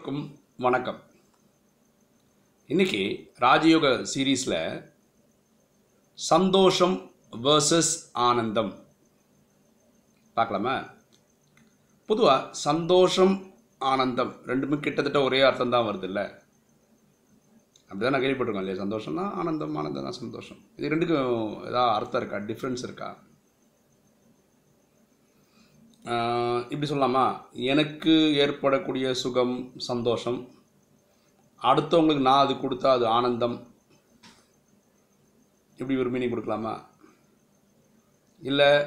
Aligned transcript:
அனைவருக்கும் 0.00 0.36
வணக்கம். 0.64 0.98
இன்னைக்கு 2.72 3.00
ராஜயோக 3.44 3.86
சீரீஸில் 4.12 4.54
சந்தோஷம் 6.14 6.94
வேர்சஸ் 7.46 7.90
ஆனந்தம். 8.26 8.70
பார்க்கலாமா? 10.36 10.74
பொதுவாக 12.10 12.48
சந்தோஷம் 12.66 13.34
ஆனந்தம் 13.92 14.32
ரெண்டுமே 14.50 14.78
கிட்டத்தட்ட 14.86 15.20
ஒரே 15.28 15.40
அர்த்தம் 15.48 15.74
தான் 15.76 15.88
வருது 15.88 16.08
இல்லை? 16.10 16.24
அப்படிதான் 17.88 18.14
நான் 18.16 18.24
கேள்விப்பட்டிருக்கோம் 18.26 18.64
இல்லையா? 18.66 18.82
சந்தோஷம்னா 18.84 19.26
ஆனந்தம் 19.42 19.76
ஆனந்தம் 19.82 20.08
தான் 20.08 20.20
சந்தோஷம். 20.22 20.62
இது 20.78 20.92
ரெண்டுக்கும் 20.94 21.34
ஏதாவது 21.70 21.96
அர்த்தம் 21.98 22.22
இருக்கா? 22.22 22.40
டிஃப்ரென்ஸ் 22.52 22.86
இருக்கா? 22.88 23.10
இப்படி 26.02 26.90
சொல்லலாமா? 26.90 27.50
எனக்கு 27.52 28.34
ஏற்படக்கூடிய 28.34 29.14
சுகம் 29.14 29.72
சந்தோஷம். 29.76 30.48
அடுத்தவங்களுக்கு 31.62 32.20
நான் 32.20 32.44
அது 32.44 32.54
கொடுத்தா 32.54 32.86
அது 32.86 33.06
ஆனந்தம். 33.06 33.66
இப்படி 35.76 35.98
ஒரு 35.98 36.12
மீனிங் 36.12 36.32
கொடுக்கலாமா? 36.32 36.84
இல்லை 38.42 38.86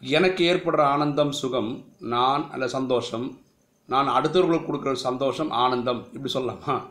எனக்கு 0.00 0.54
ஏற்படுற 0.54 0.80
ஆனந்தம் 0.80 1.32
சுகம் 1.32 1.84
நான் 1.98 2.50
அல்ல 2.50 2.68
சந்தோஷம். 2.68 3.40
நான் 3.86 4.08
அடுத்தவர்களுக்கு 4.08 4.66
கொடுக்குற 4.66 4.92
சந்தோஷம் 4.92 5.50
ஆனந்தம். 5.50 6.12
இப்படி 6.12 6.32
சொல்லலாமா? 6.32 6.86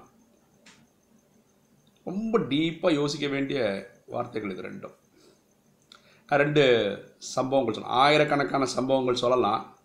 ரொம்ப 2.04 2.40
டீப்பாக 2.40 2.94
யோசிக்க 2.94 3.28
வேண்டிய 3.28 3.90
வார்த்தைகள் 4.06 4.52
இது 4.52 4.62
ரெண்டும். 4.62 5.00
ரெண்டு 6.38 6.64
சம்பவங்கள் 7.18 7.74
சொல்லலாம் 7.74 7.98
ஆயிரக்கணக்கான 7.98 8.66
சம்பவங்கள் 8.66 9.16
சொல்லலாம். 9.16 9.76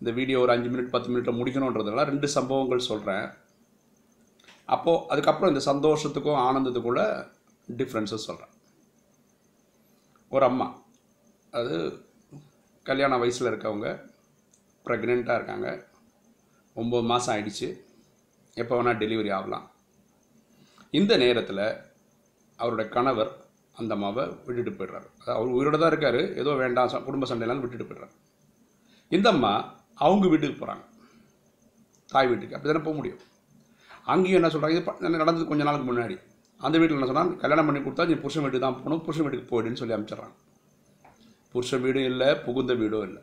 இந்த 0.00 0.10
வீடியோ 0.10 0.40
ஒரு 0.40 0.52
அஞ்சு 0.52 0.68
மினிட் 0.68 0.94
பத்து 0.94 1.08
மினிட்டில் 1.10 1.38
முடிக்கணுன்றதுனால 1.38 2.04
ரெண்டு 2.04 2.28
சம்பவங்கள் 2.28 2.78
சொல்கிறேன் 2.78 3.32
அப்போது 4.64 5.08
அதுக்கப்புறம் 5.08 5.54
இந்த 5.54 5.72
சந்தோஷத்துக்கும் 5.72 6.42
ஆனந்தத்துக்குள்ள 6.46 7.30
டிஃப்ரென்ஸஸ் 7.76 8.26
சொல்கிறேன் 8.28 8.54
ஒரு 10.28 10.44
அம்மா 10.44 10.82
அது 11.50 12.06
கல்யாண 12.82 13.18
வயசில் 13.18 13.50
இருக்கவங்க 13.52 13.88
ப்ரெக்னெண்ட்டாக 14.84 15.34
இருக்காங்க. 15.34 15.86
ஒம்பது 16.76 17.02
மாதம் 17.02 17.36
ஆயிடுச்சு. 17.36 17.68
எப்போ 18.54 18.82
வேணால் 18.82 19.00
டெலிவரி 19.02 19.32
ஆகலாம். 19.32 19.70
இந்த 20.90 21.16
நேரத்தில் 21.16 21.80
அவருடைய 22.56 22.90
கணவர் 22.90 23.47
அந்த 23.80 23.92
அம்மாவை 23.96 24.24
விட்டுட்டு 24.46 24.72
போயிடுறாரு. 24.78 25.08
அதாவது 25.20 25.36
அவர் 25.38 25.54
உயிரோட 25.56 25.76
தான் 25.82 25.92
இருக்கார். 25.92 26.20
ஏதோ 26.42 26.50
வேண்டாம் 26.62 27.04
குடும்ப 27.08 27.26
சண்டையெல்லாம் 27.30 27.62
விட்டுட்டு 27.64 27.88
போயிடுறாரு. 27.88 28.14
இந்த 29.16 29.28
அம்மா 29.34 29.52
அவங்க 30.06 30.26
வீட்டுக்கு 30.32 30.56
போகிறாங்க 30.62 30.84
தாய் 32.12 32.28
வீட்டுக்கு. 32.30 32.56
அப்படி 32.56 32.70
தானே 32.70 32.84
போக 32.86 32.96
முடியும்? 32.98 33.22
அங்கேயும் 34.12 34.38
என்ன 34.40 34.50
சொல்கிறாங்க 34.52 34.76
இது 34.76 35.22
நடந்தது 35.22 35.50
கொஞ்ச 35.50 35.62
நாளுக்கு 35.68 35.88
முன்னாடி. 35.90 36.16
அந்த 36.66 36.76
வீட்டில் 36.80 36.98
என்ன 36.98 37.08
சொன்னால் 37.10 37.32
கல்யாணம் 37.42 37.66
பண்ணி 37.68 37.80
கொடுத்தா 37.82 38.06
நீ 38.10 38.14
புருஷன் 38.22 38.44
வீட்டுக்கு 38.44 38.66
தான் 38.66 38.78
போகணும் 38.78 39.02
புருஷன் 39.06 39.26
வீட்டுக்கு 39.26 39.50
போயிடுன்னு 39.50 39.80
சொல்லி 39.80 39.94
அனுப்பிச்சிடுறாங்க 39.96 40.36
புருஷன் 41.52 41.82
வீடும் 41.84 42.08
இல்லை 42.12 42.28
புகுந்த 42.46 42.72
வீடும் 42.80 43.06
இல்லை. 43.08 43.22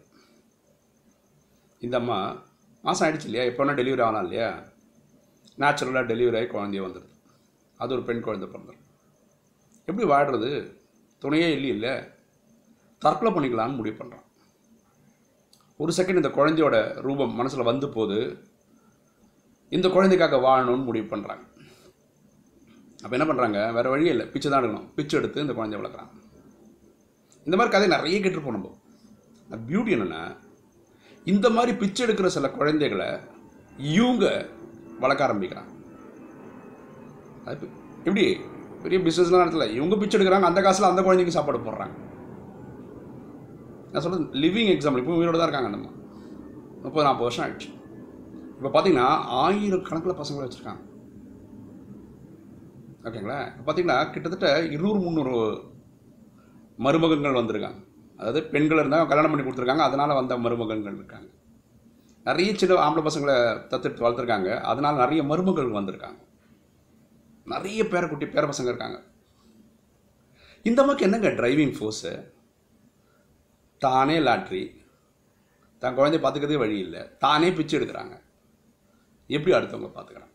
இந்த 1.86 1.96
அம்மா 2.02 2.18
மாதம் 2.84 3.06
ஆயிடுச்சு 3.06 3.28
இல்லையா? 3.30 3.46
எப்போ 3.50 3.62
வேணால் 3.62 3.80
டெலிவரி 3.82 4.04
ஆகலாம் 4.06 4.26
இல்லையா? 4.28 4.48
நேச்சுரலாக 5.62 6.06
டெலிவரி 6.12 6.38
ஆகி 6.40 6.48
குழந்தைய 6.54 6.84
வந்துடுது 6.86 7.14
அது 7.80 7.94
ஒரு 7.96 8.04
பெண் 8.08 8.26
குழந்தை 8.28 8.48
பிறந்துடும் 8.54 8.85
எப்படி 9.88 10.08
வாடுறது? 10.12 10.52
துணையே 11.22 11.48
இல்லை 11.56 11.70
இல்லை. 11.76 11.94
தற்கொலை 13.04 13.32
பண்ணிக்கலாம்னு 13.34 13.80
முடிவு 13.80 13.98
பண்ணுறான் 14.00 14.24
ஒரு 15.78 15.92
செகண்ட் 15.98 16.22
இந்த 16.22 16.32
குழந்தையோட 16.38 16.76
ரூபம் 17.06 17.34
மனசில் 17.40 17.70
வந்து 17.70 17.88
போது 17.90 18.18
இந்த 19.70 19.88
குழந்தைக்காக 19.90 20.38
வாழணும்னு 20.46 20.88
முடிவு 20.90 21.08
பண்ணுறாங்க 21.12 21.44
அப்போ 23.04 23.14
என்ன 23.18 23.26
பண்ணுறாங்க 23.30 23.60
வேறு 23.74 23.92
வழியே 23.94 24.12
இல்லை. 24.14 24.26
பிச்சை 24.34 24.48
தான் 24.52 24.62
எடுக்கணும். 24.62 24.88
பிச்சை 24.98 25.16
எடுத்து 25.20 25.44
இந்த 25.46 25.54
குழந்தைய 25.54 25.80
வளர்க்குறாங்க 25.82 26.14
இந்த 27.48 27.56
மாதிரி 27.58 27.74
கதை 27.74 27.88
நிறைய 27.96 28.20
கேட்டிருப்போம் 28.20 28.58
நம்ம. 28.58 28.72
பியூட்டி 29.70 29.92
என்னென்னா 29.96 30.22
இந்த 31.34 31.48
மாதிரி 31.56 31.72
பிச்சை 31.82 32.02
எடுக்கிற 32.06 32.30
சில 32.36 32.50
குழந்தைகளை 32.50 33.10
இவங்க 33.96 34.26
வளர்க்க 35.04 35.28
ஆரம்பிக்கிறான் 35.28 35.70
அது 37.52 37.66
எப்படி? 38.08 38.26
பெரிய 38.86 39.00
பிஸ்னஸ்லாம் 39.06 39.44
நடத்தல. 39.44 39.68
இவங்க 39.78 39.96
பிச்சை 40.02 40.16
எடுக்கிறாங்க 40.18 40.50
அந்த 40.52 40.62
காசில் 40.66 40.92
அந்த 40.92 41.02
குழந்தைக்கு 41.06 41.38
சாப்பாடு 41.38 41.66
போடுறாங்க. 41.68 41.96
நான் 43.92 44.04
சொல்கிறது 44.06 44.26
லிவிங் 44.44 44.74
எக்ஸாம்பிள் 44.76 45.02
இப்போ 45.02 45.20
உயிரோடு 45.20 45.40
தான் 45.40 45.50
இருக்காங்க 45.50 45.70
நம்ம. 45.76 45.88
முப்பது 46.84 47.06
நாற்பது 47.08 47.28
வருஷம் 47.28 47.46
ஆயிடுச்சு. 47.46 47.70
இப்போ 48.58 48.70
பார்த்தீங்கன்னா 48.74 49.08
ஆயிரக்கணக்கில் 49.44 50.20
பசங்களை 50.22 50.44
வச்சுருக்காங்க. 50.46 50.82
ஓகேங்களா 53.08 53.40
இப்போ 53.50 53.64
பார்த்தீங்கன்னா 53.66 53.98
கிட்டத்தட்ட 54.14 54.50
இருநூறு 54.76 55.00
முந்நூறு 55.06 55.34
மருமகங்கள் 56.86 57.40
வந்திருக்காங்க. 57.40 57.80
அதாவது 58.20 58.40
பெண்கள் 58.54 58.82
இருந்தால் 58.82 59.10
கல்யாணம் 59.10 59.32
பண்ணி 59.32 59.46
கொடுத்துருக்காங்க 59.46 59.84
அதனால் 59.88 60.20
வந்த 60.20 60.38
மருமகங்கள் 60.46 60.98
இருக்காங்க. 61.00 61.28
நிறைய 62.28 62.52
சின்ன 62.62 62.80
ஆம்பளை 62.86 63.04
பசங்களை 63.08 63.36
தத்தெடுத்து 63.72 64.06
வளர்த்துருக்காங்க. 64.06 64.52
அதனால் 64.72 65.02
நிறைய 65.04 65.24
மருமகள் 65.32 65.76
வந்திருக்காங்க. 65.80 66.20
நிறைய 67.54 67.82
பேரக்குட்டி 67.92 68.28
பேர 68.36 68.44
பசங்க 68.52 68.70
இருக்காங்க. 68.72 68.98
இந்த 70.70 70.80
அம்மாக்கு 70.84 71.06
என்னங்க 71.08 71.30
டிரைவிங் 71.40 71.76
ஃபோர்ஸு 71.78 72.14
தானே 73.86 74.18
லாட்ரி 74.28 74.64
தன் 75.82 75.98
குழந்தைய 75.98 76.20
பார்த்துக்கிறதே 76.24 76.62
வழி 76.62 76.78
இல்லை. 76.86 77.02
தானே 77.24 77.50
பிச்சு 77.58 77.78
எடுக்கிறாங்க. 77.80 78.16
எப்படி 79.36 79.54
அடுத்தவங்க 79.58 79.90
பார்த்துக்கிறாங்க? 79.96 80.32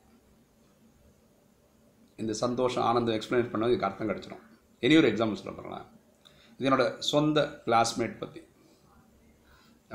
இந்த 2.22 2.32
சந்தோஷம் 2.44 2.86
ஆனந்தம் 2.90 3.16
எக்ஸ்பிளைன் 3.16 3.50
பண்ண 3.52 3.68
இதுக்கு 3.70 3.88
அர்த்தம் 3.88 4.10
கிடச்சிடும் 4.10 4.44
இனி 4.84 4.98
ஒரு 5.00 5.08
எக்ஸாம்பிள் 5.12 5.40
சொல்ல 5.40 5.52
போகிறேன் 5.56 5.86
இது 6.56 6.68
என்னோட 6.68 6.84
சொந்த 7.10 7.44
கிளாஸ்மேட் 7.66 8.20
பற்றி 8.22 8.40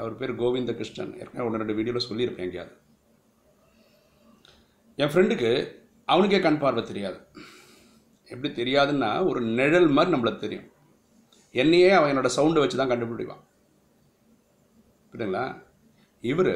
அவர் 0.02 0.18
பேர் 0.20 0.40
கோவிந்த 0.42 0.72
கிருஷ்ணன் 0.80 1.14
ஏற்கனவே 1.20 1.46
ஒன்று 1.48 1.62
ரெண்டு 1.62 1.78
வீடியோவில் 1.80 2.08
சொல்லியிருப்பேன் 2.08 2.48
எங்கேயாவது. 2.48 2.74
என் 5.02 5.12
ஃப்ரெண்டுக்கு 5.14 5.52
அவனுக்கே 6.12 6.40
கண் 6.40 6.62
பார்வை 6.64 6.84
தெரியாது. 6.84 7.18
எப்படி 8.34 8.50
தெரியாதுன்னா 8.62 9.10
ஒரு 9.30 9.40
நிழல் 9.60 9.88
மாதிரி 9.88 10.16
நம்மளுக்கு 10.16 10.44
தெரியும். 10.44 10.68
என்னையே 11.52 11.90
அவன் 11.98 12.12
என்னோட 12.12 12.30
சவுண்டை 12.38 12.62
வச்சு 12.64 12.78
தான் 12.78 12.92
கண்டுபிடிப்பான். 12.92 13.44
புரியுதுங்களா? 15.12 15.46
இவர் 16.32 16.54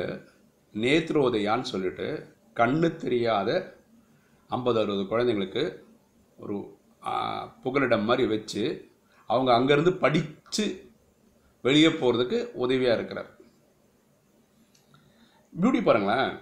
நேத்ரோதயான்னு 0.74 1.72
சொல்லிட்டு 1.74 2.08
கண்ணு 2.56 2.96
தெரியாத 3.06 3.50
ஐம்பது 4.50 4.80
அறுபது 4.82 5.04
குழந்தைங்களுக்கு 5.12 5.64
ஒரு 6.44 6.58
புகலிடம் 7.64 8.08
மாதிரி 8.10 8.28
வச்சு 8.34 8.64
அவங்க 9.30 9.52
அங்கேருந்து 9.58 9.92
படித்து 10.04 10.66
வெளியே 11.62 11.88
போகிறதுக்கு 11.88 12.38
உதவியாக 12.64 12.98
இருக்கிறார். 12.98 13.30
பியூட்டி 15.60 15.82
பாருங்களேன். 15.84 16.34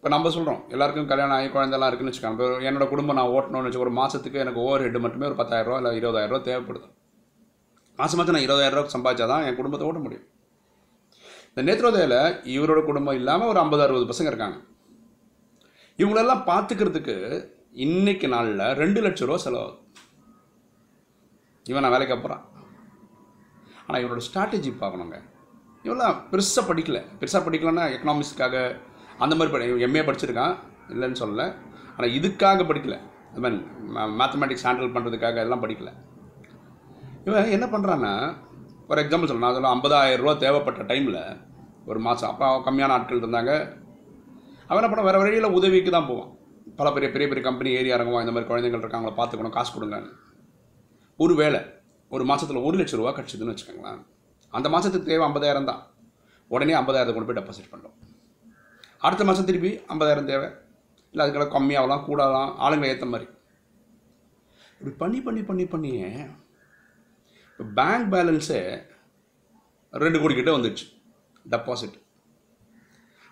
இப்போ 0.00 0.10
நம்ம 0.12 0.30
சொல்கிறோம் 0.34 0.60
எல்லாருக்கும் 0.74 1.08
கல்யாணம் 1.08 1.34
ஆகி 1.36 1.48
குழந்தைலாம் 1.54 1.88
இருக்குன்னு 1.90 2.12
வச்சுக்கோங்க. 2.12 2.36
இப்போ 2.36 2.46
என்னோட 2.68 2.84
குடும்பம் 2.92 3.18
நான் 3.18 3.32
ஓட்டணும்னு 3.34 3.68
வச்சு 3.68 3.82
ஒரு 3.82 3.90
மாதத்துக்கு 3.98 4.38
எனக்கு 4.44 4.60
ஓவர் 4.66 4.82
ஹெட் 4.84 4.96
மட்டுமே 5.04 5.26
ஒரு 5.30 5.36
பத்தாயிரரூவா 5.40 5.78
இல்லை 5.80 5.90
இருபதாயிரரூவா 5.98 6.40
தேவைப்படுது. 6.46 6.86
மாதம் 7.98 8.18
மாதம் 8.20 8.36
நான் 8.36 8.46
இருபதாயிரரூவா 8.46 8.92
சம்பாதிச்சா 8.94 9.26
தான் 9.32 9.44
என் 9.48 9.58
குடும்பத்தை 9.60 9.86
ஓட்ட 9.88 10.00
முடியும். 10.06 10.24
இந்த 11.50 11.62
நேத்ரோதயில் 11.68 12.18
இவரோட 12.56 12.80
குடும்பம் 12.88 13.18
இல்லாமல் 13.20 13.50
ஒரு 13.52 13.60
ஐம்பது 13.64 13.84
அறுபது 13.86 14.10
பசங்க 14.12 14.32
இருக்காங்க. 14.32 14.58
இவங்களெல்லாம் 16.00 16.44
பார்த்துக்கிறதுக்கு 16.50 17.16
இன்னைக்கு 17.86 18.28
நாளில் 18.34 18.66
ரெண்டு 18.82 19.00
லட்ச 19.06 19.26
ரூபா 19.28 19.40
செலவாகுது. 19.46 19.78
இவன் 21.66 21.84
நான் 21.84 21.96
வேலைக்கு 21.96 22.18
அப்புறம் 22.18 22.44
ஆனால் 23.86 24.02
இவனோட 24.02 24.22
ஸ்ட்ராட்டஜி 24.28 24.70
பார்க்கணுங்க. 24.84 25.18
இவெல்லாம் 25.84 26.16
பெருசாக 26.30 26.64
படிக்கல. 26.70 27.00
பெருசாக 27.20 27.42
படிக்கலன்னா 27.48 27.84
எக்கனாமிக்ஸ்க்காக 27.96 28.56
அந்த 29.24 29.34
மாதிரி 29.38 29.52
படி 29.54 29.84
எம்ஏ 29.86 30.02
படிச்சிருக்கான். 30.08 30.54
இல்லைன்னு 30.94 31.20
சொல்லலை. 31.22 31.46
ஆனால் 31.96 32.14
இதுக்காக 32.18 32.64
படிக்கல. 32.70 32.96
அது 33.30 33.42
மாதிரி 33.44 33.58
மேத்தமெட்டிக்ஸ் 34.20 34.64
ஹேண்டில் 34.66 34.94
பண்ணுறதுக்காக 34.94 35.38
எல்லாம் 35.46 35.62
படிக்கல. 35.64 35.90
இவன் 37.28 37.52
என்ன 37.56 37.66
பண்ணுறான்னா 37.74 38.12
ஃபார் 38.86 39.00
எக்ஸாம்பிள் 39.02 39.30
சொல்லணும் 39.30 39.52
அதெல்லாம் 39.52 39.74
ஐம்பதாயிரம் 39.76 40.22
ரூபா 40.22 40.32
தேவைப்பட்ட 40.44 40.82
டைமில் 40.90 41.20
ஒரு 41.90 42.00
மாதம் 42.06 42.30
அப்போ 42.30 42.46
கம்மியான 42.66 42.94
ஆட்கள் 42.96 43.22
இருந்தாங்க. 43.22 43.52
அவன் 44.68 44.80
என்ன 44.80 44.90
பண்ண 44.92 45.04
வேறு 45.08 45.20
வழியில் 45.22 45.54
உதவிக்கு 45.58 45.90
தான் 45.96 46.08
போவான். 46.10 46.30
பல 46.78 46.88
பெரிய 46.96 47.08
பெரிய 47.14 47.26
பெரிய 47.30 47.42
கம்பெனி 47.46 47.70
ஏரியா 47.78 47.96
இறங்குவான். 47.98 48.24
இந்த 48.24 48.34
மாதிரி 48.34 48.48
குழந்தைகள் 48.50 48.82
இருக்காங்களா 48.84 49.14
பார்த்துக்கணும் 49.20 49.56
காசு 49.56 49.70
கொடுங்கன்னு. 49.76 50.10
ஒரு 51.24 51.34
வேலை 51.40 51.60
ஒரு 52.14 52.24
மாதத்தில் 52.30 52.64
ஒரு 52.68 52.76
லட்ச 52.80 53.00
ரூபா 53.00 53.10
கிடச்சிதுன்னு 53.16 53.54
வச்சுக்கோங்களேன். 53.54 54.00
அந்த 54.58 54.68
மாதத்துக்கு 54.74 55.10
தேவை 55.10 55.24
ஐம்பதாயிரம் 55.28 55.70
தான். 55.70 55.82
உடனே 56.54 56.74
ஐம்பதாயிரத்தை 56.80 57.14
கொண்டு 57.16 57.28
போய் 57.28 57.40
டெபாசிட் 57.40 57.72
பண்ணுறோம் 57.72 57.96
அடுத்த 59.02 59.24
மாதம் 59.24 59.48
திருப்பி 59.48 59.70
ஐம்பதாயிரம் 59.92 60.30
தேவை. 60.30 60.48
இல்லை 61.12 61.22
அதுக்கெல்லாம் 61.24 61.54
கம்மியாகலாம் 61.56 62.04
கூடலாம் 62.08 62.50
ஆளுங்களை 62.64 62.88
ஏற்ற 62.92 63.06
மாதிரி. 63.12 63.26
இப்படி 64.80 64.92
பண்ணி 65.02 65.18
பண்ணி 65.26 65.42
பண்ணி 65.48 65.64
பண்ணியே 65.72 66.10
இப்போ 67.50 67.64
பேங்க் 67.78 68.06
பேலன்ஸே 68.12 68.60
ரெண்டு 70.02 70.20
கோடி 70.20 70.34
கிட்ட 70.34 70.50
வந்துடுச்சு 70.56 70.86
டெபாசிட் 71.46 71.96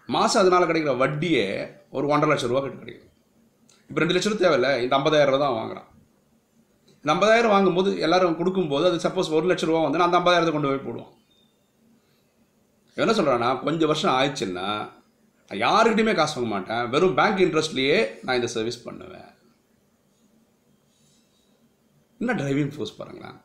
மாதம் 0.09 0.41
அதனால் 0.43 0.69
கிடைக்கிற 0.69 0.95
வட்டியே 1.03 1.47
ஒரு 1.97 2.07
ஒன்றரை 2.13 2.31
லட்ச 2.33 2.51
ரூபா 2.51 2.61
கிட்ட 2.65 2.79
கிடைக்கும் 2.83 3.13
இப்போ 3.91 4.01
ரெண்டு 4.03 4.15
லட்சம் 4.15 4.33
ரூபா 4.33 4.43
தேவையில்ல 4.45 4.71
இந்த 4.83 4.95
ஐம்பதாயிரம் 4.99 5.33
ரூபா 5.33 5.43
தான் 5.45 5.57
வாங்குறான். 5.59 5.89
இந்த 7.05 7.11
ஐம்பதாயிரம் 7.15 7.55
வாங்கும்போது 7.55 7.91
எல்லாரும் 8.07 8.39
கொடுக்கும்போது 8.41 8.87
அது 8.91 9.05
சப்போஸ் 9.07 9.35
ஒரு 9.39 9.49
லட்ச 9.51 9.69
ரூபா 9.71 9.83
வந்து 9.85 10.07
அந்த 10.07 10.19
ஐம்பதாயிரத்தை 10.21 10.55
கொண்டு 10.55 10.71
போய் 10.71 10.87
போடுவோம் 10.87 11.13
என்ன 12.97 13.13
சொல்கிறான்னா 13.19 13.51
கொஞ்சம் 13.67 13.91
வருஷம் 13.93 14.15
ஆயிடுச்சுன்னா 14.19 14.69
நான் 15.51 15.63
யாருக்கிட்டையுமே 15.67 16.15
காசு 16.17 16.35
வாங்க 16.37 16.51
மாட்டேன். 16.55 16.89
வெறும் 16.95 17.15
பேங்க் 17.19 17.43
இன்ட்ரெஸ்ட்லேயே 17.45 17.99
நான் 18.25 18.39
இந்த 18.39 18.49
சர்வீஸ் 18.55 18.85
பண்ணுவேன். 18.87 19.29
என்ன 22.21 22.33
டிரைவிங் 22.41 22.73
ஃபோர்ஸ் 22.75 22.99
பாருங்களேன். 22.99 23.37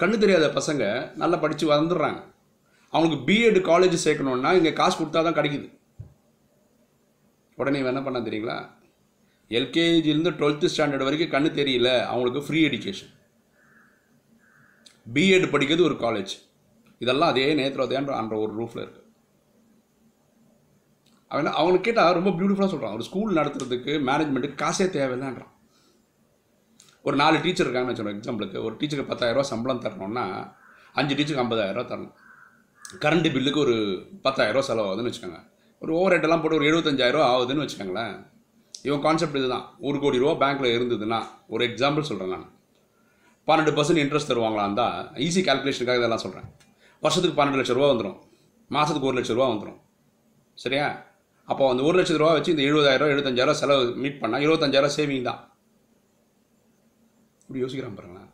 கண்ணு 0.00 0.16
தெரியாத 0.24 0.46
பசங்க 0.58 0.84
நல்லா 1.22 1.36
படித்து 1.44 1.66
வந்துடுறாங்க 1.72 2.20
அவங்களுக்கு 2.92 3.26
பிஎட் 3.28 3.58
காலேஜ் 3.70 3.96
சேர்க்கணுன்னா 4.04 4.52
இங்கே 4.58 4.72
காசு 4.80 4.94
கொடுத்தா 4.98 5.20
தான் 5.26 5.38
கிடைக்குது. 5.38 5.66
உடனே 7.58 7.80
என்ன 7.92 8.02
பண்ண 8.04 8.18
தெரியுங்களா? 8.28 8.58
எல்கேஜிலேருந்து 9.58 10.32
டுவெல்த்து 10.40 10.72
ஸ்டாண்டர்ட் 10.72 11.06
வரைக்கும் 11.06 11.34
கண்ணு 11.34 11.50
தெரியல. 11.60 11.90
அவங்களுக்கு 12.12 12.46
ஃப்ரீ 12.46 12.60
எஜுகேஷன் 12.68 13.12
பிஎட் 15.14 15.52
படிக்கிறது 15.52 15.88
ஒரு 15.90 15.98
காலேஜ் 16.06 16.32
இதெல்லாம் 17.04 17.32
அதே 17.32 17.46
நேத்திரோதயான்ற 17.60 18.14
அந்த 18.22 18.34
ஒரு 18.44 18.52
ரூஃபில் 18.60 18.82
இருக்குது 18.84 18.99
அவன் 21.32 21.48
அவனுக்கு 21.60 21.86
கேட்டால் 21.86 22.16
ரொம்ப 22.18 22.30
பியூட்டிஃபுல்லாக 22.30 22.72
சொல்கிறான் 22.72 22.94
ஒரு 22.96 23.04
ஸ்கூல் 23.08 23.36
நடத்துறதுக்கு 23.36 23.92
மேனேஜ்மெண்ட்டுக்கு 24.08 24.60
காசே 24.62 24.86
தேவையில்லைன்றான். 24.96 25.50
ஒரு 27.02 27.16
நாலு 27.16 27.36
டீச்சர் 27.42 27.66
இருக்காங்கன்னு 27.66 27.92
வச்சுக்கோங்க 27.92 28.16
எக்ஸாம்பிளுக்கு 28.16 28.64
ஒரு 28.64 28.74
டீச்சருக்கு 28.80 29.10
பத்தாயிரரூவா 29.12 29.40
சம்பளம் 29.40 29.82
தரணும்னா 29.84 30.24
அஞ்சு 30.92 31.14
டீச்சருக்கு 31.14 31.44
ஐம்பதாயிரரூவா 31.44 31.84
தரணும். 31.92 32.14
கரண்ட் 33.04 33.28
பில்லுக்கு 33.36 33.60
ஒரு 33.66 33.76
பத்தாயிரரூவா 34.24 34.64
செலவாகுதுன்னு 34.70 35.10
வச்சுக்கோங்க. 35.10 35.40
ஒரு 35.82 35.92
ஓவர் 35.98 36.14
ஹெட்டெல்லாம் 36.14 36.42
போட்டு 36.42 36.58
ஒரு 36.58 36.66
எழுபத்தஞ்சாயிரரூவா 36.70 37.26
ஆகுதுன்னு 37.34 37.64
வச்சுக்கோங்களேன். 37.64 38.14
இவன் 38.82 39.00
கான்செப்ட் 39.00 39.36
இதுதான். 39.36 39.66
ஒரு 39.80 40.00
கோடி 40.00 40.18
ரூபா 40.18 40.34
பேங்க்கில் 40.42 40.74
இருந்ததுன்னா 40.76 41.20
ஒரு 41.48 41.64
எக்ஸாம்பிள் 41.66 42.08
சொல்கிறேன் 42.10 42.34
நான். 42.34 42.48
பன்னெண்டு 43.46 43.72
பர்சன்ட் 43.76 44.02
இன்ட்ரெஸ்ட் 44.04 44.32
தருவாங்களான் 44.32 44.74
தான் 44.74 44.96
ஈஸி 45.26 45.42
கால்குலேஷனுக்காக 45.46 46.00
இதெல்லாம் 46.00 46.24
சொல்கிறேன் 46.24 46.48
வருஷத்துக்கு 47.02 47.38
பன்னெண்டு 47.40 47.60
லட்ச 47.60 47.72
ரூபா 47.78 47.88
வந்துடும் 47.92 48.18
மாதத்துக்கு 48.68 49.08
ஒரு 49.08 49.18
லட்ச 49.20 49.32
ரூபா 49.34 49.48
வந்துடும் 49.48 49.78
சரியா? 50.54 50.88
அப்போ 51.50 51.64
அந்த 51.70 51.82
ஒரு 51.88 51.96
லட்ச 51.98 52.16
ரூபா 52.20 52.32
வச்சு 52.34 52.54
இந்த 52.54 52.64
எழுபதாயிரம் 52.68 53.12
எழுபத்தஞ்சாயிரம் 53.12 53.60
செலவு 53.60 53.84
மீட் 54.02 54.20
பண்ணால் 54.22 54.44
இருபத்தஞ்சாயிரம் 54.44 54.94
சேவிங் 54.96 55.28
தான். 55.28 55.40
இப்படி 57.42 57.62
யோசிக்கிறான் 57.62 57.96
பாருங்களேன். 57.98 58.30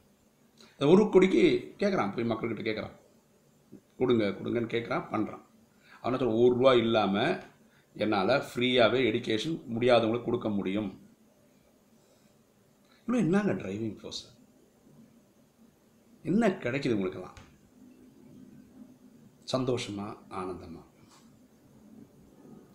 அந்த 0.72 0.86
ஒரு 0.92 1.04
கோடிக்கு 1.12 1.42
கேட்குறான் 1.82 2.14
போய் 2.14 2.30
மக்கள்கிட்ட 2.30 2.64
கேட்குறான் 2.68 2.96
கொடுங்க 4.00 4.24
கொடுங்கன்னு 4.38 4.72
கேட்குறான் 4.74 5.06
பண்ணுறான் 5.12 5.44
அவனை 6.02 6.18
சொல்ல 6.18 6.40
ஒரு 6.44 6.54
ரூபா 6.58 6.72
இல்லாமல் 6.84 7.34
என்னால் 7.96 8.32
ஃப்ரீயாகவே 8.48 9.00
எடுகேஷன் 9.10 9.56
முடியாதவங்களுக்கு 9.74 10.28
கொடுக்க 10.28 10.48
முடியும். 10.56 10.90
இன்னும் 13.06 13.22
என்னங்க 13.24 13.52
டிரைவிங் 13.62 13.96
ஃபோர்ஸ் 14.00 14.22
என்ன 16.24 16.48
கிடைக்குது 16.64 16.96
உங்களுக்கெல்லாம் 16.96 17.40
சந்தோஷமா 19.52 20.06
ஆனந்தமாக 20.38 20.84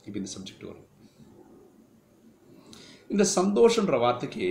இப்போ 0.06 0.18
இந்த 0.20 0.32
சப்ஜெக்ட் 0.36 0.68
வரும். 0.70 0.88
இந்த 3.14 3.24
சந்தோஷன்ற 3.38 3.96
வார்த்தைக்கு 4.06 4.48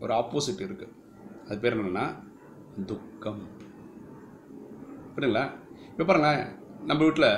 ஒரு 0.00 0.12
ஆப்போசிட் 0.20 0.64
இருக்கு. 0.66 0.88
அது 1.48 1.58
பேர் 1.64 1.76
என்னன்னா 1.76 2.06
துக்கம். 2.90 3.42
புரியுங்களா 5.14 5.44
இப்போ 5.90 6.04
பாருங்களேன் 6.04 6.42
நம்ம 6.88 7.00
வீட்டில் 7.04 7.30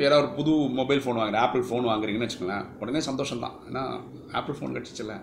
வேற 0.00 0.12
ஒரு 0.20 0.28
புது 0.38 0.52
மொபைல் 0.78 1.00
ஃபோன் 1.04 1.18
வாங்குறேன் 1.20 1.44
ஆப்பிள் 1.44 1.64
ஃபோன் 1.68 1.86
வாங்குறீங்கன்னு 1.90 2.26
வச்சுக்கோங்களேன் 2.26 2.66
உடனே 2.80 3.00
சந்தோஷம் 3.08 3.44
தான் 3.44 3.56
ஏன்னா 3.68 3.82
ஆப்பிள் 4.38 4.56
ஃபோன் 4.58 4.74
கிடச்சிச்சில்ல. 4.76 5.14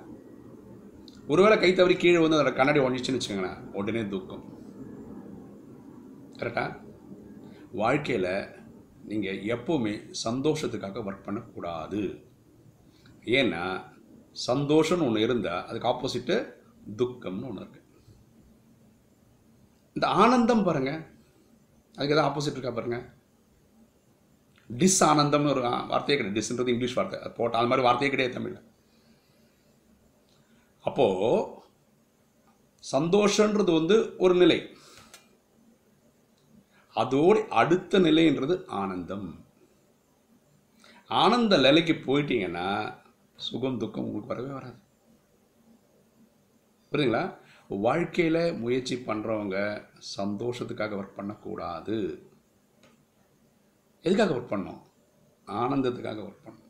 ஒருவேளை 1.31 1.55
கை 1.59 1.71
தவறி 1.73 1.95
கீழே 1.95 2.19
வந்து 2.23 2.37
அதோட 2.37 2.51
கண்ணாடி 2.59 2.79
ஒழிச்சுன்னு 2.79 3.19
வச்சுக்கோங்களேன் 3.19 3.59
உடனே 3.79 4.01
துக்கம். 4.13 4.45
கரெக்டா 6.39 6.65
வாழ்க்கையில் 7.81 8.31
நீங்கள் 9.09 9.43
எப்போவுமே 9.43 9.93
சந்தோஷத்துக்காக 10.23 11.01
ஒர்க் 11.01 11.23
பண்ணக்கூடாது. 11.23 12.01
ஏன்னா 13.37 13.63
சந்தோஷம்னு 14.47 15.05
ஒன்று 15.07 15.21
இருந்தால் 15.21 15.65
அதுக்கு 15.65 15.87
ஆப்போசிட்டு 15.87 16.35
துக்கம்னு 16.97 17.47
ஒன்று 17.49 17.61
இருக்கு. 17.61 17.81
இந்த 19.93 20.07
ஆனந்தம் 20.07 20.63
பாருங்க. 20.63 20.91
அதுக்கு 21.95 22.15
எதாவது 22.15 22.27
ஆப்போசிட் 22.33 22.51
இருக்கா 22.51 22.71
பாருங்க. 22.71 22.97
டிஸ் 24.77 24.99
ஆனந்தம்னு 24.99 25.49
ஒரு 25.49 25.61
வார்த்தையே 25.61 26.21
கிடையாது. 26.21 26.39
டிஸ்ன்றது 26.39 26.73
இங்கிலீஷ் 26.73 26.93
வார்த்தை. 26.93 27.19
அது 27.19 27.31
போட்டால் 27.31 27.59
அது 27.59 27.69
மாதிரி 27.69 27.87
வார்த்தையே 27.87 28.09
கிடையாது 28.09 28.37
தமிழில். 28.37 28.67
அப்போது 30.83 31.57
சந்தோஷன்றது 32.91 33.73
வந்து 33.73 34.15
ஒரு 34.17 34.35
நிலை. 34.35 34.59
அதோடு 36.95 37.49
அடுத்த 37.49 37.99
நிலைன்றது 37.99 38.65
ஆனந்தம். 38.81 39.27
ஆனந்த 41.09 41.57
நிலைக்கு 41.57 41.93
போயிட்டீங்கன்னா 41.93 42.95
சுகம் 43.35 43.77
துக்கம் 43.77 44.05
உங்களுக்கு 44.05 44.33
வரவே 44.33 44.51
வராது. 44.53 44.79
புரியுதுங்களா? 46.91 47.23
வாழ்க்கையில் 47.67 48.41
முயற்சி 48.53 48.95
பண்ணுறவங்க 48.95 49.57
சந்தோஷத்துக்காக 50.17 50.97
ஒர்க் 50.99 51.17
பண்ணக்கூடாது. 51.19 51.97
எதுக்காக 54.01 54.33
ஒர்க் 54.33 54.53
பண்ணோம் 54.53 54.81
ஆனந்தத்துக்காக 55.47 56.19
ஒர்க் 56.27 56.45
பண்ணோம் 56.45 56.67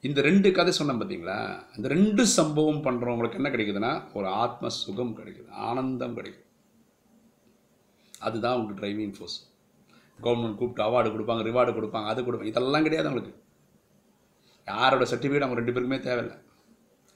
இந்த 0.00 0.20
ரெண்டு 0.20 0.52
கதை 0.52 0.72
சொன்னேன் 0.72 1.00
பார்த்தீங்களா 1.00 1.38
இந்த 1.76 1.88
ரெண்டு 1.88 2.26
சம்பவம் 2.26 2.84
பண்ணுறவங்களுக்கு 2.84 3.38
என்ன 3.40 3.50
கிடைக்குதுன்னா 3.50 3.92
ஒரு 4.14 4.28
ஆத்ம 4.28 4.68
சுகம் 4.68 5.16
கிடைக்குது 5.16 5.50
ஆனந்தம் 5.50 6.16
கிடைக்குது. 6.16 6.45
அதுதான் 8.20 8.56
உங்களுக்கு 8.58 8.82
டிரைவிங் 8.84 9.14
ஃபோர்ஸ் 9.16 9.36
கவர்மெண்ட் 10.24 10.58
கூப்பிட்டு 10.60 10.82
அவார்டு 10.86 11.08
கொடுப்பாங்க 11.14 11.42
ரிவார்டு 11.48 11.72
கொடுப்பாங்க 11.78 12.06
அது 12.12 12.22
கொடுப்பாங்க. 12.22 12.50
இதெல்லாம் 12.52 12.82
கிடையாது 12.82 13.08
அவங்களுக்கு. 13.08 13.42
யாரோட 14.66 15.04
சர்டிஃபிகேட் 15.04 15.46
அவங்க 15.46 15.58
ரெண்டு 15.60 15.74
பேருக்குமே 15.74 16.00
தேவையில்லை. 16.00 16.36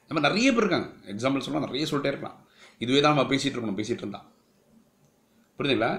நம்ம 0.08 0.20
நிறைய 0.28 0.52
பேர் 0.52 0.62
இருக்காங்க. 0.64 0.88
எக்ஸாம்பிள் 1.12 1.46
சொன்னால் 1.46 1.66
நிறைய 1.66 1.86
சொல்லிட்டே 1.90 2.12
இருக்கலாம். 2.12 2.38
இதுவே 2.78 3.00
தான் 3.00 3.14
நம்ம 3.14 3.30
பேசிகிட்டு 3.32 3.56
இருக்கணும் 3.56 3.80
பேசிகிட்டு 3.80 4.04
இருந்தான் 4.04 4.28
புரியுதுங்களா? 5.58 5.90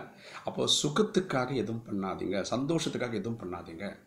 அப்போ 0.43 0.67
சுகத்துக்காக 0.81 1.49
எதுவும் 1.63 1.83
பண்ணாதீங்க 1.87 2.37
சந்தோஷத்துக்காக 2.51 3.13
எதுவும் 3.19 3.41
பண்ணாதீங்க. 3.41 3.97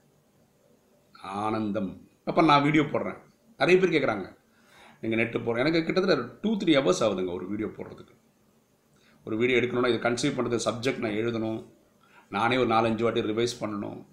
ஆனந்தம். 1.42 1.92
அப்போ 2.24 2.42
நான் 2.42 2.62
வீடியோ 2.62 2.82
போடுறேன். 2.82 3.18
நிறைய 3.56 3.76
பேர் 3.80 3.94
கேட்குறாங்க 3.94 4.26
நீங்கள் 5.00 5.20
நெட்டு 5.20 5.38
போடுறேன் 5.38 5.64
எனக்கு 5.64 5.84
கிட்டத்தட்ட 5.84 6.34
டூ 6.42 6.56
த்ரீ 6.56 6.72
ஹவர்ஸ் 6.78 7.02
ஆகுதுங்க 7.06 7.32
ஒரு 7.32 7.46
வீடியோ 7.48 7.68
போடுறதுக்கு. 7.68 8.14
ஒரு 9.24 9.36
வீடியோ 9.36 9.58
எடுக்கணும்னா 9.58 9.94
இதை 9.94 9.98
கன்சீவ் 9.98 10.34
பண்ணுறது 10.34 10.58
சப்ஜெக்ட் 10.64 10.98
நான் 10.98 11.10
எழுதணும். 11.10 11.64
நானே 12.30 12.56
ஒரு 12.56 12.66
நாலஞ்சு 12.66 13.02
வாட்டி 13.02 13.20
ரிவைஸ் 13.20 13.56
பண்ணணும். 13.60 14.04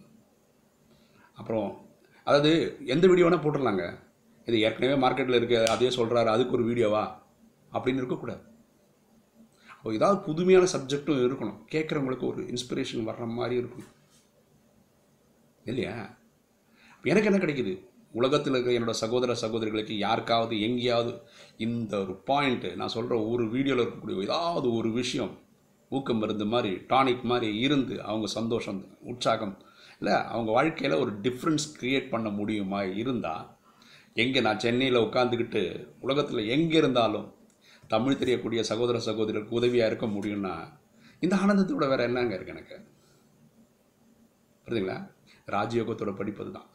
அப்புறம் 1.34 1.86
அதாவது 2.24 2.77
எந்த 2.86 3.08
வீடியோ 3.08 3.27
வேணால் 3.27 3.44
போட்டுடலாங்க 3.44 4.00
இது 4.46 4.60
ஏற்கனவே 4.60 5.08
மார்க்கெட்டில் 5.08 5.36
இருக்க 5.36 5.72
அதே 5.72 5.89
சொல்கிறாரு 5.89 6.25
அதுக்கு 6.25 6.53
ஒரு 6.53 6.63
வீடியோவா 6.63 7.18
அப்படின்னு 7.72 8.01
இருக்கக்கூடாது. 8.01 8.41
அப்போ 9.77 9.94
ஏதாவது 9.94 10.22
புதுமையான 10.22 10.68
சப்ஜெக்டும் 10.74 11.22
இருக்கணும். 11.25 11.60
கேட்குறவங்களுக்கு 11.72 12.27
ஒரு 12.27 12.44
இன்ஸ்பிரேஷன் 12.44 13.08
வர்ற 13.08 13.27
மாதிரி 13.27 13.62
இருக்கணும். 13.62 13.91
இல்லையா? 15.63 16.15
எனக்கு 17.03 17.32
என்ன 17.32 17.46
கிடைக்குது? 17.46 17.90
உலகத்தில் 18.13 18.53
இருக்கிற 18.53 18.74
என்னோட 18.77 18.89
சகோதர 18.89 19.34
சகோதரிகளுக்கு 19.36 19.98
யாருக்காவது 19.98 20.62
எங்கேயாவது 20.62 21.12
இந்த 21.58 21.98
ஒரு 21.98 22.24
பாயிண்ட்டு 22.27 22.75
நான் 22.75 22.88
சொல்கிற 22.88 23.24
ஒரு 23.25 23.50
வீடியோவில் 23.50 23.84
இருக்கக்கூடிய 23.84 24.24
ஏதாவது 24.24 24.74
ஒரு 24.74 24.91
விஷயம் 24.91 25.34
ஊக்கம் 25.91 26.18
மருந்து 26.18 26.46
மாதிரி 26.46 26.75
டானிக் 26.89 27.24
மாதிரி 27.24 27.60
இருந்து 27.60 28.01
அவங்க 28.01 28.27
சந்தோஷம் 28.27 28.80
உற்சாகம் 29.03 29.56
இல்லை 30.00 30.15
அவங்க 30.27 30.51
வாழ்க்கையில் 30.51 31.00
ஒரு 31.00 31.12
டிஃப்ரென்ஸ் 31.22 31.65
க்ரியேட் 31.80 32.10
பண்ண 32.10 32.30
முடியுமா 32.30 32.84
இருந்தால் 32.94 33.48
எங்கே 34.13 34.41
நான் 34.41 34.60
சென்னையில் 34.60 34.98
உட்காந்துக்கிட்டு 34.98 35.62
உலகத்தில் 36.00 36.48
எங்கே 36.48 36.77
இருந்தாலும் 36.77 37.27
தமிழ் 37.88 38.18
தெரியக்கூடிய 38.18 38.63
சகோதர 38.63 38.98
சகோதரருக்கு 39.06 39.50
உதவியாக 39.50 39.88
இருக்க 39.88 40.06
முடியும்னா 40.06 40.53
இந்த 41.20 41.36
ஆனந்தத்தோட 41.36 41.88
வேறு 41.88 42.03
என்னங்க 42.03 42.36
இருக்கு 42.36 42.51
எனக்கு? 42.51 42.77
புரியுதுங்களா? 44.68 44.98
ராஜயோகத்தோட 45.48 46.15
படிப்பது 46.15 46.51
தான் 46.51 46.68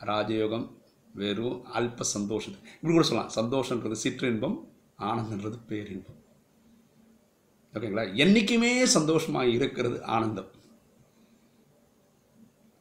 ராஜயோகம் 0.00 0.66
வெறும் 1.14 1.64
அல்ப 1.74 2.00
சந்தோஷம் 2.00 2.56
இப்படி 2.74 2.94
கூட 2.94 3.02
சொல்லலாம். 3.02 3.32
சந்தோஷன்றது 3.36 3.96
சிற்றின்பம் 4.04 4.56
ஆனந்தன்றது 4.98 5.58
பேரின்பம். 5.66 6.20
ஓகேங்களா? 7.74 8.16
என்றைக்குமே 8.16 8.84
சந்தோஷமாக 8.84 9.46
இருக்கிறது 9.46 10.04
ஆனந்தம். 10.04 10.50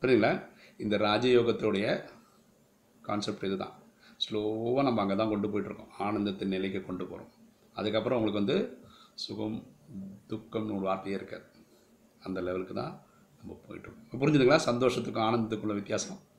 புரியுங்களா 0.01 0.43
இந்த 0.77 0.97
ராஜயோகத்துடைய 0.97 2.03
கான்செப்ட் 3.01 3.43
இதுதான். 3.43 3.73
ஸ்லோவாக 4.23 4.83
நம்ம 4.83 5.01
அங்கே 5.01 5.15
தான் 5.15 5.29
கொண்டு 5.29 5.47
போயிட்டுருக்கோம். 5.47 5.93
ஆனந்தத்தின் 5.99 6.53
நிலைக்கு 6.55 6.81
கொண்டு 6.81 7.05
போகிறோம் 7.05 7.31
அதுக்கப்புறம் 7.75 8.17
உங்களுக்கு 8.19 8.43
வந்து 8.43 8.57
சுகம் 9.13 9.57
துக்கம்னு 10.29 10.75
ஒரு 10.77 10.85
வார்த்தையே 10.89 11.17
இருக்காது. 11.17 11.45
அந்த 12.21 12.41
லெவலுக்கு 12.41 12.73
தான் 12.73 13.01
நம்ம 13.39 13.59
போயிட்டுருக்கோம். 13.67 14.21
புரிஞ்சுதுங்களா? 14.21 14.59
சந்தோஷத்துக்கும் 14.69 15.27
ஆனந்தத்துக்குள்ள 15.27 15.73
வித்தியாசம். 15.73 16.33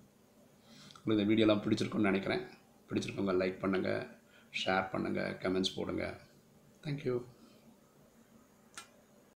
உங்களுக்கு 1.07 1.25
இந்த 1.25 1.33
வீடியோலாம் 1.33 1.61
பிடிச்சிருக்குன்னு 1.65 2.11
நினைக்கிறேன். 2.11 2.41
பிடிச்சிருக்கவங்க 2.89 3.35
லைக் 3.41 3.59
பண்ணுங்கள் 3.65 4.01
ஷேர் 4.61 4.87
பண்ணுங்கள் 4.93 5.35
கமெண்ட்ஸ் 5.43 5.75
போடுங்க. 5.75 6.05
Thank you 6.85 7.15